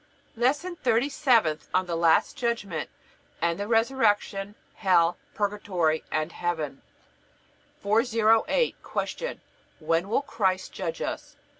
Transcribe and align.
LESSON 0.35 0.77
THIRTY 0.77 1.09
SEVENTH 1.09 1.69
ON 1.75 1.85
THE 1.85 1.95
LAST 1.95 2.35
JUDGMENT 2.35 2.89
AND 3.39 3.59
THE 3.59 3.67
RESURRECTION, 3.67 4.55
HELL, 4.77 5.15
PURGATORY, 5.35 6.03
AND 6.11 6.31
HEAVEN 6.31 6.81
408. 7.81 8.75
Q. 9.07 9.39
When 9.77 10.09
will 10.09 10.23
Christ 10.23 10.73
judge 10.73 11.03
us? 11.03 11.35